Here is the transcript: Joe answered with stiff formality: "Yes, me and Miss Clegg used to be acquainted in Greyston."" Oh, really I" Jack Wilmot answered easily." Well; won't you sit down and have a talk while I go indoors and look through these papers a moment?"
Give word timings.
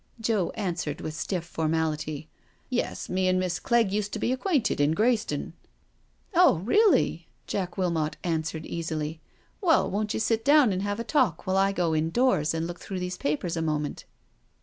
Joe 0.19 0.49
answered 0.55 0.99
with 0.99 1.13
stiff 1.13 1.45
formality: 1.45 2.27
"Yes, 2.71 3.07
me 3.07 3.27
and 3.27 3.39
Miss 3.39 3.59
Clegg 3.59 3.91
used 3.91 4.11
to 4.13 4.17
be 4.17 4.31
acquainted 4.31 4.81
in 4.81 4.95
Greyston."" 4.95 5.53
Oh, 6.33 6.55
really 6.55 7.27
I" 7.27 7.29
Jack 7.45 7.77
Wilmot 7.77 8.17
answered 8.23 8.65
easily." 8.65 9.21
Well; 9.61 9.87
won't 9.91 10.15
you 10.15 10.19
sit 10.19 10.43
down 10.43 10.73
and 10.73 10.81
have 10.81 10.99
a 10.99 11.03
talk 11.03 11.45
while 11.45 11.55
I 11.57 11.71
go 11.71 11.93
indoors 11.93 12.55
and 12.55 12.65
look 12.65 12.79
through 12.79 12.99
these 12.99 13.15
papers 13.15 13.55
a 13.55 13.61
moment?" 13.61 14.05